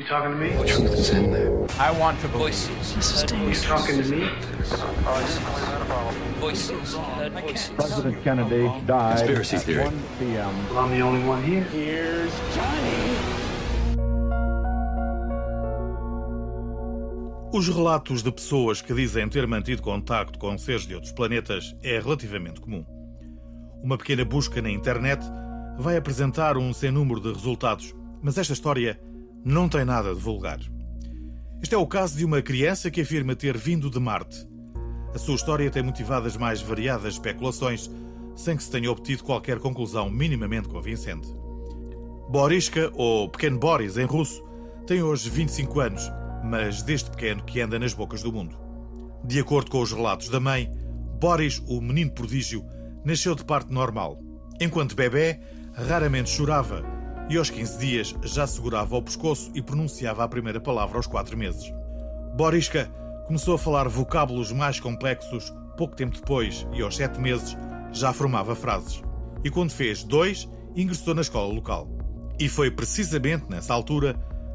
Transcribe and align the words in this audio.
You 0.00 0.06
talking 0.06 0.30
to 0.30 0.36
me? 0.38 0.56
What 0.56 0.66
truth 0.66 0.92
is 0.94 1.10
in 1.10 1.30
there? 1.30 1.52
I 1.78 1.90
want 1.90 2.18
to 2.22 2.28
believe. 2.28 2.54
Voices. 2.54 3.22
You 3.30 3.54
talking 3.68 4.02
to 4.02 4.08
me? 4.08 4.30
Voices. 6.40 6.94
Heard 6.94 7.32
voices. 7.32 7.68
President 7.76 8.24
Kennedy 8.24 8.72
died 8.86 9.18
Conspiracy 9.18 9.56
at 9.56 9.62
theory. 9.62 9.84
1 9.84 10.02
p.m. 10.18 10.68
Well, 10.70 10.78
I'm 10.78 10.90
the 10.90 11.02
only 11.02 11.22
one 11.28 11.42
here. 11.42 11.64
Here's 11.64 12.32
Johnny. 12.54 13.18
Os 17.52 17.68
relatos 17.68 18.22
de 18.22 18.32
pessoas 18.32 18.80
que 18.80 18.94
dizem 18.94 19.28
ter 19.28 19.46
mantido 19.46 19.82
contacto 19.82 20.38
com 20.38 20.56
seres 20.56 20.86
de 20.86 20.94
outros 20.94 21.12
planetas 21.12 21.76
é 21.82 22.00
relativamente 22.00 22.58
comum. 22.58 22.86
Uma 23.82 23.98
pequena 23.98 24.24
busca 24.24 24.62
na 24.62 24.70
internet 24.70 25.22
vai 25.76 25.98
apresentar 25.98 26.56
um 26.56 26.72
sem 26.72 26.90
número 26.90 27.20
de 27.20 27.30
resultados, 27.30 27.94
mas 28.22 28.38
esta 28.38 28.54
história 28.54 28.98
não 29.44 29.68
tem 29.68 29.84
nada 29.84 30.14
de 30.14 30.20
vulgar. 30.20 30.58
Este 31.62 31.74
é 31.74 31.78
o 31.78 31.86
caso 31.86 32.16
de 32.16 32.24
uma 32.24 32.42
criança 32.42 32.90
que 32.90 33.00
afirma 33.00 33.34
ter 33.34 33.56
vindo 33.56 33.90
de 33.90 33.98
Marte. 33.98 34.46
A 35.14 35.18
sua 35.18 35.34
história 35.34 35.70
tem 35.70 35.82
motivado 35.82 36.26
as 36.26 36.36
mais 36.36 36.60
variadas 36.60 37.14
especulações, 37.14 37.90
sem 38.36 38.56
que 38.56 38.62
se 38.62 38.70
tenha 38.70 38.90
obtido 38.90 39.24
qualquer 39.24 39.58
conclusão 39.58 40.08
minimamente 40.08 40.68
convincente. 40.68 41.28
Boriska, 42.30 42.90
ou 42.94 43.28
Pequeno 43.28 43.58
Boris 43.58 43.96
em 43.96 44.04
russo, 44.04 44.42
tem 44.86 45.02
hoje 45.02 45.28
25 45.28 45.80
anos, 45.80 46.10
mas 46.44 46.82
desde 46.82 47.10
pequeno 47.10 47.42
que 47.42 47.60
anda 47.60 47.78
nas 47.78 47.92
bocas 47.92 48.22
do 48.22 48.32
mundo. 48.32 48.56
De 49.24 49.40
acordo 49.40 49.70
com 49.70 49.80
os 49.80 49.92
relatos 49.92 50.28
da 50.28 50.40
mãe, 50.40 50.70
Boris, 51.18 51.62
o 51.66 51.80
menino 51.80 52.12
prodígio, 52.12 52.64
nasceu 53.04 53.34
de 53.34 53.44
parte 53.44 53.72
normal. 53.72 54.18
Enquanto 54.60 54.96
bebê, 54.96 55.40
raramente 55.74 56.30
chorava 56.30 56.99
e 57.30 57.38
aos 57.38 57.48
15 57.48 57.78
dias 57.78 58.14
já 58.24 58.44
segurava 58.44 58.96
o 58.96 59.02
pescoço 59.02 59.52
e 59.54 59.62
pronunciava 59.62 60.24
a 60.24 60.28
primeira 60.28 60.60
palavra 60.60 60.96
aos 60.96 61.06
4 61.06 61.38
meses. 61.38 61.72
Boriska 62.34 62.86
começou 63.26 63.54
a 63.54 63.58
falar 63.58 63.88
vocábulos 63.88 64.50
mais 64.50 64.80
complexos 64.80 65.54
pouco 65.76 65.94
tempo 65.94 66.16
depois 66.16 66.66
e 66.72 66.82
aos 66.82 66.96
7 66.96 67.20
meses 67.20 67.56
já 67.92 68.12
formava 68.12 68.56
frases. 68.56 69.02
E 69.44 69.50
quando 69.50 69.70
fez 69.70 70.02
dois, 70.02 70.48
ingressou 70.74 71.14
na 71.14 71.22
escola 71.22 71.52
local. 71.52 71.88
E 72.38 72.48
foi 72.48 72.70
precisamente 72.70 73.46
nessa 73.48 73.72
altura 73.72 74.14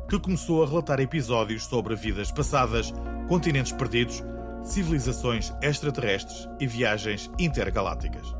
que 0.09 0.19
começou 0.19 0.63
a 0.63 0.67
relatar 0.67 0.99
episódios 0.99 1.63
sobre 1.63 1.95
vidas 1.95 2.31
passadas, 2.31 2.93
continentes 3.27 3.71
perdidos, 3.71 4.21
civilizações 4.63 5.53
extraterrestres 5.61 6.47
e 6.59 6.67
viagens 6.67 7.31
intergalácticas. 7.39 8.35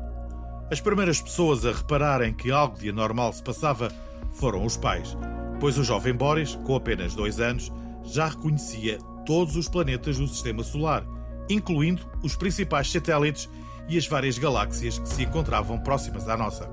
As 0.70 0.80
primeiras 0.80 1.22
pessoas 1.22 1.64
a 1.64 1.72
repararem 1.72 2.34
que 2.34 2.50
algo 2.50 2.78
de 2.78 2.90
anormal 2.90 3.32
se 3.32 3.42
passava 3.42 3.88
foram 4.36 4.64
os 4.64 4.76
pais, 4.76 5.16
pois 5.58 5.78
o 5.78 5.84
jovem 5.84 6.14
Boris, 6.14 6.54
com 6.64 6.76
apenas 6.76 7.14
dois 7.14 7.40
anos, 7.40 7.72
já 8.04 8.28
reconhecia 8.28 8.98
todos 9.24 9.56
os 9.56 9.68
planetas 9.68 10.18
do 10.18 10.28
sistema 10.28 10.62
solar, 10.62 11.04
incluindo 11.48 12.02
os 12.22 12.36
principais 12.36 12.90
satélites 12.90 13.48
e 13.88 13.98
as 13.98 14.06
várias 14.06 14.38
galáxias 14.38 14.98
que 14.98 15.08
se 15.08 15.24
encontravam 15.24 15.78
próximas 15.78 16.28
à 16.28 16.36
nossa. 16.36 16.70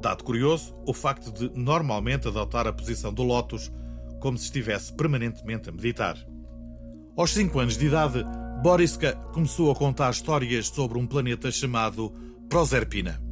Dado 0.00 0.24
curioso, 0.24 0.74
o 0.86 0.92
facto 0.92 1.32
de 1.32 1.50
normalmente 1.58 2.28
adotar 2.28 2.66
a 2.66 2.72
posição 2.72 3.12
do 3.12 3.22
Lótus 3.22 3.72
como 4.20 4.38
se 4.38 4.44
estivesse 4.44 4.92
permanentemente 4.92 5.68
a 5.68 5.72
meditar. 5.72 6.16
Aos 7.16 7.30
5 7.32 7.58
anos 7.58 7.76
de 7.76 7.86
idade, 7.86 8.24
Boriska 8.62 9.12
começou 9.32 9.70
a 9.70 9.74
contar 9.74 10.10
histórias 10.10 10.68
sobre 10.68 10.98
um 10.98 11.06
planeta 11.06 11.50
chamado 11.50 12.12
Proserpina. 12.48 13.23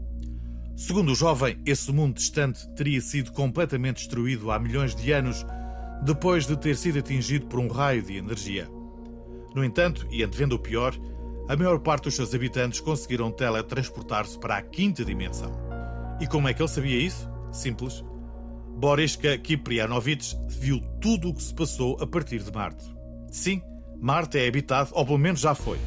Segundo 0.77 1.13
o 1.13 1.15
jovem, 1.15 1.59
esse 1.67 1.93
mundo 1.93 2.15
distante 2.15 2.67
teria 2.75 3.01
sido 3.01 3.33
completamente 3.33 3.97
destruído 3.97 4.51
há 4.51 4.59
milhões 4.59 4.95
de 4.95 5.13
anos 5.13 5.45
depois 6.03 6.47
de 6.47 6.57
ter 6.57 6.77
sido 6.77 6.99
atingido 6.99 7.47
por 7.47 7.61
um 7.61 7.69
raio 7.69 8.03
de 8.03 8.17
energia. 8.17 8.69
No 9.55 9.63
entanto, 9.63 10.07
e 10.11 10.23
antevendo 10.23 10.57
o 10.57 10.59
pior, 10.59 10.95
a 11.49 11.57
maior 11.57 11.79
parte 11.81 12.05
dos 12.05 12.17
seus 12.17 12.35
habitantes 12.35 12.81
conseguiram 12.81 13.31
teletransportar-se 13.31 14.39
para 14.39 14.57
a 14.57 14.63
quinta 14.63 15.05
dimensão. 15.05 15.53
E 16.21 16.27
como 16.27 16.49
é 16.49 16.55
que 16.55 16.63
ele 16.63 16.69
sabia 16.69 16.99
isso? 16.99 17.29
Simples. 17.53 18.03
Boriska 18.77 19.37
Kiprianovich 19.39 20.35
viu 20.49 20.81
tudo 21.01 21.29
o 21.29 21.35
que 21.35 21.43
se 21.43 21.55
passou 21.55 21.99
a 22.01 22.07
partir 22.07 22.43
de 22.43 22.51
Marte. 22.51 22.85
Sim, 23.31 23.63
Marte 24.01 24.39
é 24.39 24.49
habitado, 24.49 24.91
ou 24.93 25.05
pelo 25.05 25.19
menos 25.19 25.41
já 25.41 25.55
foi. 25.55 25.79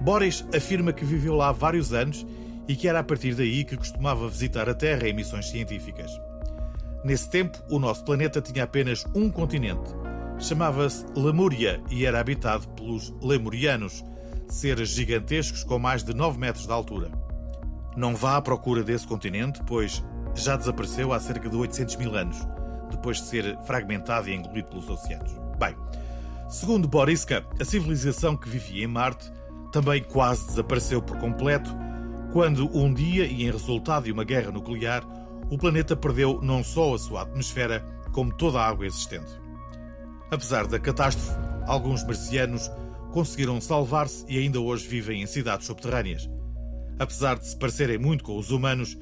Boris 0.00 0.46
afirma 0.54 0.92
que 0.92 1.04
viveu 1.04 1.34
lá 1.34 1.50
vários 1.50 1.92
anos 1.92 2.24
e 2.68 2.74
que 2.74 2.88
era 2.88 3.00
a 3.00 3.04
partir 3.04 3.34
daí 3.34 3.64
que 3.64 3.76
costumava 3.76 4.28
visitar 4.28 4.68
a 4.68 4.74
Terra 4.74 5.08
em 5.08 5.12
missões 5.12 5.48
científicas. 5.48 6.10
Nesse 7.04 7.30
tempo, 7.30 7.58
o 7.70 7.78
nosso 7.78 8.04
planeta 8.04 8.40
tinha 8.40 8.64
apenas 8.64 9.04
um 9.14 9.30
continente. 9.30 9.94
Chamava-se 10.38 11.06
Lemúria 11.16 11.80
e 11.90 12.04
era 12.04 12.18
habitado 12.18 12.68
pelos 12.70 13.14
Lemurianos, 13.22 14.04
seres 14.48 14.90
gigantescos 14.90 15.62
com 15.62 15.78
mais 15.78 16.02
de 16.02 16.12
9 16.12 16.38
metros 16.38 16.66
de 16.66 16.72
altura. 16.72 17.10
Não 17.96 18.14
vá 18.14 18.36
à 18.36 18.42
procura 18.42 18.82
desse 18.82 19.06
continente, 19.06 19.62
pois 19.66 20.04
já 20.34 20.56
desapareceu 20.56 21.12
há 21.12 21.20
cerca 21.20 21.48
de 21.48 21.56
800 21.56 21.96
mil 21.96 22.14
anos, 22.14 22.36
depois 22.90 23.18
de 23.18 23.28
ser 23.28 23.56
fragmentado 23.60 24.28
e 24.28 24.34
engolido 24.34 24.68
pelos 24.68 24.88
oceanos. 24.88 25.32
Bem, 25.58 25.74
segundo 26.50 26.86
Boriska, 26.86 27.44
a 27.58 27.64
civilização 27.64 28.36
que 28.36 28.48
vivia 28.48 28.84
em 28.84 28.88
Marte 28.88 29.32
também 29.72 30.02
quase 30.02 30.46
desapareceu 30.46 31.00
por 31.00 31.16
completo 31.18 31.74
quando 32.32 32.70
um 32.76 32.92
dia, 32.92 33.26
e 33.26 33.44
em 33.44 33.50
resultado 33.50 34.04
de 34.04 34.12
uma 34.12 34.24
guerra 34.24 34.50
nuclear, 34.50 35.04
o 35.50 35.56
planeta 35.56 35.96
perdeu 35.96 36.40
não 36.42 36.62
só 36.62 36.94
a 36.94 36.98
sua 36.98 37.22
atmosfera, 37.22 37.84
como 38.12 38.34
toda 38.34 38.58
a 38.58 38.66
água 38.66 38.86
existente. 38.86 39.30
Apesar 40.30 40.66
da 40.66 40.78
catástrofe, 40.78 41.38
alguns 41.66 42.04
marcianos 42.04 42.70
conseguiram 43.12 43.60
salvar-se 43.60 44.24
e 44.28 44.38
ainda 44.38 44.60
hoje 44.60 44.86
vivem 44.86 45.22
em 45.22 45.26
cidades 45.26 45.66
subterrâneas. 45.66 46.28
Apesar 46.98 47.38
de 47.38 47.46
se 47.46 47.56
parecerem 47.56 47.98
muito 47.98 48.24
com 48.24 48.36
os 48.36 48.50
humanos, 48.50 48.96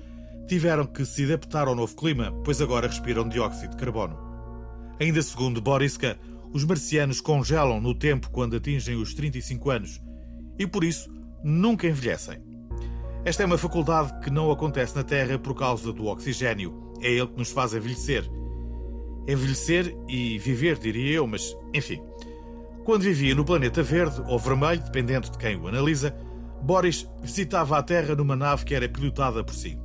tiveram 0.47 0.87
que 0.87 1.05
se 1.07 1.25
adaptar 1.25 1.69
ao 1.69 1.75
novo 1.75 1.97
clima, 1.97 2.33
pois 2.45 2.61
agora 2.61 2.89
respiram 2.89 3.29
dióxido 3.29 3.71
de 3.71 3.77
carbono. 3.77 4.19
Ainda 5.01 5.23
segundo 5.23 5.61
Boriska, 5.61 6.19
os 6.53 6.65
marcianos 6.65 7.21
congelam 7.21 7.81
no 7.81 7.95
tempo 7.95 8.31
quando 8.31 8.57
atingem 8.57 8.97
os 8.97 9.15
35 9.15 9.71
anos 9.71 10.01
e 10.59 10.67
por 10.67 10.85
isso 10.85 11.11
nunca 11.43 11.87
envelhecem. 11.87 12.54
Esta 13.25 13.43
é 13.43 13.47
uma 13.47 13.57
faculdade 13.57 14.13
que 14.21 14.29
não 14.29 14.51
acontece 14.51 14.95
na 14.95 15.03
Terra 15.03 15.39
por 15.39 15.55
causa 15.55 15.91
do 15.95 16.07
oxigênio. 16.09 16.93
É 17.01 17.11
ele 17.11 17.27
que 17.27 17.39
nos 17.39 17.51
faz 17.51 17.73
envelhecer. 17.73 18.23
Envelhecer 19.27 19.97
e 20.07 20.39
viver, 20.39 20.79
diria 20.79 21.15
eu, 21.15 21.27
mas 21.27 21.57
enfim. 21.73 22.03
Quando 22.85 23.01
vivia 23.01 23.35
no 23.35 23.43
planeta 23.43 23.83
verde 23.83 24.23
ou 24.29 24.39
vermelho, 24.39 24.83
dependendo 24.83 25.31
de 25.31 25.39
quem 25.39 25.57
o 25.57 25.67
analisa, 25.67 26.15
Boris 26.61 27.09
visitava 27.23 27.79
a 27.79 27.83
Terra 27.83 28.15
numa 28.15 28.37
nave 28.37 28.67
que 28.67 28.75
era 28.75 28.87
pilotada 28.87 29.43
por 29.43 29.55
si. 29.55 29.79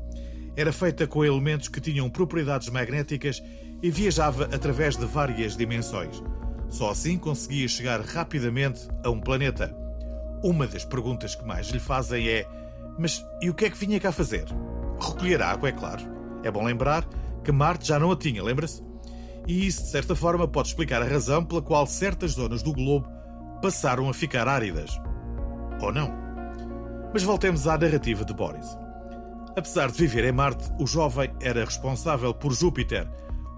Era 0.58 0.74
feita 0.74 1.08
com 1.08 1.24
elementos 1.24 1.70
que 1.70 1.80
tinham 1.80 2.10
propriedades 2.10 2.68
magnéticas 2.68 3.42
e 3.82 3.90
viajava 3.90 4.50
através 4.54 4.98
de 4.98 5.06
várias 5.06 5.56
dimensões. 5.56 6.22
Só 6.68 6.90
assim 6.90 7.18
conseguia 7.18 7.70
chegar 7.70 8.02
rapidamente 8.02 8.86
a 9.02 9.10
um 9.10 9.22
planeta. 9.22 9.74
Uma 10.44 10.68
das 10.68 10.84
perguntas 10.84 11.36
que 11.36 11.46
mais 11.46 11.70
lhe 11.70 11.80
fazem 11.80 12.28
é: 12.28 12.46
Mas 13.00 13.26
e 13.42 13.50
o 13.50 13.54
que 13.54 13.66
é 13.66 13.70
que 13.70 13.78
vinha 13.78 14.00
cá 14.00 14.12
fazer? 14.12 14.46
Recolher 15.00 15.42
água, 15.42 15.70
é 15.70 15.72
claro. 15.72 16.04
É 16.44 16.52
bom 16.52 16.66
lembrar 16.66 17.08
que 17.44 17.52
Marte 17.52 17.88
já 17.88 17.98
não 17.98 18.12
a 18.12 18.16
tinha, 18.16 18.44
lembra-se? 18.44 18.84
E 19.48 19.66
isso, 19.66 19.84
de 19.84 19.90
certa 19.90 20.16
forma, 20.16 20.48
pode 20.48 20.68
explicar 20.68 21.02
a 21.02 21.08
razão 21.08 21.44
pela 21.44 21.62
qual 21.62 21.88
certas 21.88 22.32
zonas 22.32 22.62
do 22.62 22.74
globo 22.74 23.08
passaram 23.62 24.10
a 24.10 24.14
ficar 24.14 24.50
áridas. 24.50 24.92
Ou 25.82 25.94
não? 25.94 26.14
Mas 27.14 27.24
voltemos 27.24 27.68
à 27.68 27.78
narrativa 27.78 28.26
de 28.26 28.34
Boris. 28.34 28.78
Apesar 29.56 29.90
de 29.90 29.98
viver 29.98 30.26
em 30.26 30.32
Marte, 30.34 30.70
o 30.78 30.86
jovem 30.86 31.32
era 31.42 31.66
responsável 31.66 32.34
por 32.34 32.54
Júpiter, 32.54 33.10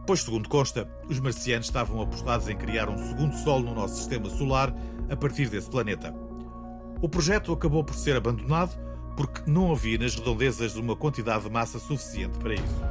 pois, 0.05 0.21
segundo 0.21 0.47
consta, 0.47 0.87
os 1.09 1.19
marcianos 1.19 1.65
estavam 1.65 1.99
apostados 1.99 2.47
em 2.47 2.55
criar 2.55 2.89
um 2.89 2.97
segundo 2.97 3.35
Sol 3.37 3.59
no 3.59 3.73
nosso 3.73 3.95
sistema 3.95 4.29
solar 4.29 4.73
a 5.09 5.15
partir 5.15 5.49
desse 5.49 5.69
planeta. 5.69 6.13
O 7.01 7.09
projeto 7.09 7.51
acabou 7.51 7.83
por 7.83 7.95
ser 7.95 8.15
abandonado 8.15 8.90
porque 9.15 9.49
não 9.49 9.71
havia 9.71 9.97
nas 9.97 10.15
redondezas 10.15 10.75
uma 10.75 10.95
quantidade 10.95 11.43
de 11.43 11.49
massa 11.49 11.79
suficiente 11.79 12.37
para 12.37 12.53
isso. 12.53 12.81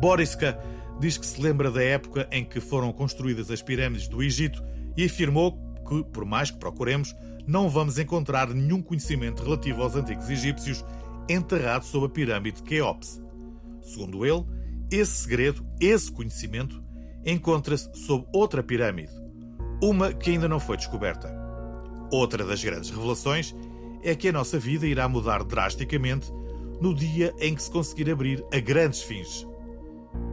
Boriska 0.00 0.58
diz 1.00 1.16
que 1.16 1.26
se 1.26 1.40
lembra 1.40 1.70
da 1.70 1.82
época 1.82 2.28
em 2.30 2.44
que 2.44 2.60
foram 2.60 2.92
construídas 2.92 3.50
as 3.50 3.62
pirâmides 3.62 4.08
do 4.08 4.22
Egito 4.22 4.62
e 4.96 5.04
afirmou 5.04 5.52
que, 5.88 6.04
por 6.04 6.24
mais 6.24 6.50
que 6.50 6.58
procuremos, 6.58 7.14
não 7.46 7.68
vamos 7.68 7.98
encontrar 7.98 8.48
nenhum 8.48 8.82
conhecimento 8.82 9.42
relativo 9.42 9.82
aos 9.82 9.96
antigos 9.96 10.30
egípcios 10.30 10.84
enterrado 11.28 11.84
sob 11.84 12.06
a 12.06 12.08
pirâmide 12.08 12.58
de 12.58 12.62
Keops. 12.62 13.20
Segundo 13.82 14.24
ele, 14.24 14.44
esse 14.90 15.12
segredo, 15.12 15.66
esse 15.80 16.10
conhecimento, 16.10 16.82
encontra-se 17.24 17.90
sob 17.94 18.26
outra 18.32 18.62
pirâmide, 18.62 19.12
uma 19.82 20.12
que 20.12 20.30
ainda 20.30 20.48
não 20.48 20.60
foi 20.60 20.76
descoberta. 20.76 21.34
Outra 22.10 22.44
das 22.44 22.62
grandes 22.62 22.90
revelações 22.90 23.54
é 24.04 24.14
que 24.14 24.28
a 24.28 24.32
nossa 24.32 24.58
vida 24.58 24.86
irá 24.86 25.08
mudar 25.08 25.42
drasticamente 25.42 26.30
no 26.80 26.94
dia 26.94 27.34
em 27.40 27.54
que 27.54 27.62
se 27.62 27.70
conseguir 27.70 28.10
abrir 28.10 28.44
a 28.52 28.60
grande 28.60 28.96
esfinge. 28.96 29.46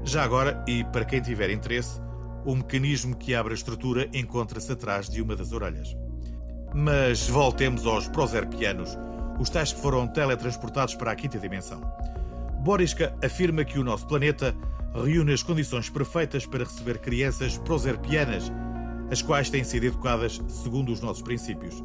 Já 0.04 0.24
agora, 0.24 0.64
e 0.68 0.84
para 0.84 1.06
quem 1.06 1.22
tiver 1.22 1.50
interesse, 1.50 2.00
O 2.44 2.56
mecanismo 2.56 3.16
que 3.16 3.36
abre 3.36 3.54
a 3.54 3.56
estrutura 3.56 4.10
encontra-se 4.14 4.72
atrás 4.72 5.08
de 5.08 5.22
uma 5.22 5.36
das 5.36 5.52
orelhas. 5.52 5.96
Mas 6.74 7.28
voltemos 7.28 7.86
aos 7.86 8.08
proserpianos, 8.08 8.98
os 9.40 9.50
tais 9.50 9.72
que 9.72 9.80
foram 9.80 10.08
teletransportados 10.08 10.96
para 10.96 11.12
a 11.12 11.16
quinta 11.16 11.38
dimensão. 11.38 11.82
Boriska 12.64 13.16
afirma 13.24 13.64
que 13.64 13.78
o 13.78 13.84
nosso 13.84 14.08
planeta 14.08 14.56
reúne 14.94 15.34
as 15.34 15.44
condições 15.44 15.90
perfeitas 15.90 16.46
para 16.46 16.64
receber 16.64 16.98
crianças 16.98 17.58
proserpianas, 17.60 18.52
as 19.12 19.22
quais 19.22 19.50
têm 19.50 19.64
sido 19.64 19.86
educadas 19.86 20.42
segundo 20.48 20.92
os 20.92 21.00
nossos 21.00 21.22
princípios, 21.22 21.84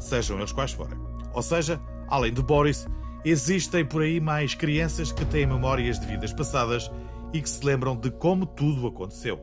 sejam 0.00 0.38
eles 0.38 0.52
quais 0.52 0.72
forem. 0.72 0.98
Ou 1.32 1.42
seja, 1.42 1.80
além 2.08 2.32
de 2.32 2.42
Boris, 2.42 2.86
existem 3.24 3.84
por 3.84 4.02
aí 4.02 4.20
mais 4.20 4.54
crianças 4.54 5.12
que 5.12 5.24
têm 5.24 5.46
memórias 5.46 6.00
de 6.00 6.06
vidas 6.06 6.32
passadas 6.32 6.90
e 7.32 7.40
que 7.40 7.48
se 7.48 7.64
lembram 7.64 7.94
de 7.96 8.10
como 8.10 8.46
tudo 8.46 8.86
aconteceu. 8.86 9.40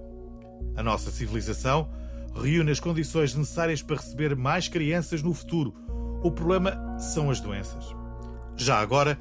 A 0.75 0.83
nossa 0.83 1.11
civilização 1.11 1.89
reúne 2.35 2.71
as 2.71 2.79
condições 2.79 3.33
necessárias 3.33 3.81
para 3.81 3.97
receber 3.97 4.35
mais 4.35 4.67
crianças 4.67 5.21
no 5.23 5.33
futuro. 5.33 5.73
O 6.23 6.31
problema 6.31 6.97
são 6.99 7.29
as 7.29 7.39
doenças. 7.39 7.85
Já 8.55 8.79
agora, 8.79 9.17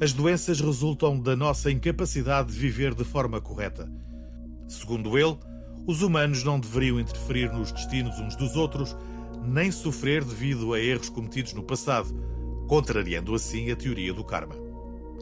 as 0.00 0.12
doenças 0.12 0.60
resultam 0.60 1.18
da 1.18 1.36
nossa 1.36 1.70
incapacidade 1.70 2.52
de 2.52 2.58
viver 2.58 2.94
de 2.94 3.04
forma 3.04 3.40
correta. 3.40 3.90
Segundo 4.66 5.18
ele, 5.18 5.36
os 5.86 6.02
humanos 6.02 6.44
não 6.44 6.60
deveriam 6.60 7.00
interferir 7.00 7.52
nos 7.52 7.72
destinos 7.72 8.18
uns 8.18 8.36
dos 8.36 8.56
outros, 8.56 8.96
nem 9.44 9.70
sofrer 9.70 10.24
devido 10.24 10.74
a 10.74 10.80
erros 10.80 11.08
cometidos 11.08 11.52
no 11.52 11.62
passado, 11.62 12.14
contrariando 12.66 13.34
assim 13.34 13.70
a 13.70 13.76
teoria 13.76 14.12
do 14.12 14.24
karma. 14.24 14.54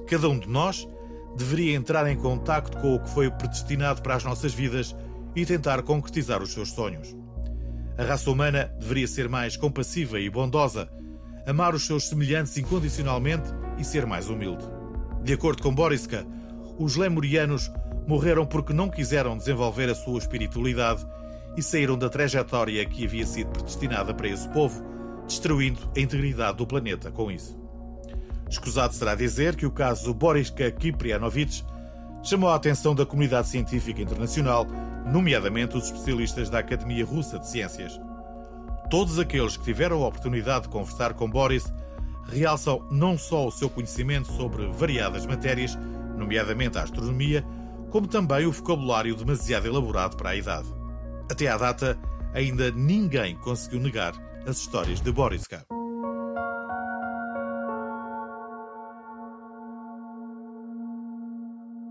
Cada 0.07 0.29
um 0.29 0.39
de 0.39 0.49
nós 0.49 0.89
deveria 1.37 1.77
entrar 1.77 2.11
em 2.11 2.17
contacto 2.17 2.79
com 2.79 2.95
o 2.95 3.01
que 3.01 3.11
foi 3.11 3.31
predestinado 3.31 4.03
para 4.03 4.17
as 4.17 4.25
nossas 4.25 4.53
vidas 4.53 4.95
e 5.35 5.47
tentar 5.47 5.83
concretizar 5.83 6.43
os 6.43 6.53
seus 6.53 6.73
sonhos. 6.73 7.17
A 7.97 8.05
raça 8.05 8.31
humana 8.31 8.73
deveria 8.79 9.09
ser 9.09 9.29
mais 9.29 9.57
compassiva 9.57 10.21
e 10.21 10.29
bondosa, 10.31 10.89
amar 11.47 11.75
os 11.75 11.87
seus 11.87 12.09
semelhantes 12.09 12.57
incondicionalmente 12.57 13.49
e 13.79 13.85
ser 13.85 14.07
mais 14.07 14.29
humilde. 14.29 14.65
De 15.23 15.33
acordo 15.33 15.63
com 15.63 15.75
Boriska, 15.75 16.27
os 16.79 16.97
lemurianos 16.97 17.71
morreram 18.07 18.47
porque 18.47 18.73
não 18.73 18.89
quiseram 18.89 19.37
desenvolver 19.37 19.91
a 19.91 19.95
sua 19.95 20.19
espiritualidade 20.19 21.07
e 21.59 21.63
saíram 21.63 21.99
da 21.99 22.09
trajetória 22.09 22.87
que 22.87 23.05
havia 23.05 23.27
sido 23.27 23.51
predestinada 23.51 24.15
para 24.15 24.29
esse 24.29 24.49
povo, 24.51 24.81
destruindo 25.27 25.91
a 25.97 25.99
integridade 25.99 26.57
do 26.57 26.67
planeta 26.67 27.11
com 27.11 27.33
isso. 27.33 27.59
Escusado 28.49 28.95
será 28.95 29.17
dizer 29.17 29.57
que 29.57 29.67
o 29.67 29.71
caso 29.71 30.15
Boriska 30.15 30.71
Kiprianovich 30.71 31.65
chamou 32.23 32.49
a 32.49 32.55
atenção 32.55 32.95
da 32.95 33.05
comunidade 33.05 33.49
científica 33.49 34.01
internacional, 34.01 34.69
nomeadamente 35.11 35.77
os 35.77 35.87
especialistas 35.87 36.49
da 36.49 36.61
Academia 36.61 37.05
Russa 37.05 37.41
de 37.41 37.49
Ciências. 37.49 38.01
Todos 38.89 39.19
aqueles 39.19 39.57
que 39.57 39.65
tiveram 39.65 40.05
a 40.05 40.07
oportunidade 40.07 40.63
de 40.63 40.69
conversar 40.69 41.13
com 41.15 41.29
Boris 41.29 41.73
realçam 42.31 42.87
não 42.89 43.19
só 43.19 43.49
o 43.49 43.51
seu 43.51 43.69
conhecimento 43.69 44.31
sobre 44.33 44.65
variadas 44.69 45.27
matérias, 45.27 45.77
nomeadamente 46.17 46.79
a 46.79 46.85
astronomia, 46.85 47.45
como 47.91 48.07
também 48.07 48.47
o 48.47 48.53
vocabulário 48.53 49.17
demasiado 49.17 49.67
elaborado 49.67 50.17
para 50.17 50.31
a 50.31 50.37
idade. 50.37 50.78
Até 51.31 51.49
à 51.49 51.57
data, 51.57 51.99
ainda 52.35 52.71
ninguém 52.71 53.37
conseguiu 53.37 53.81
negar 53.81 54.15
as 54.47 54.59
histórias 54.59 55.01
de 55.01 55.13
Boriska. 55.13 55.78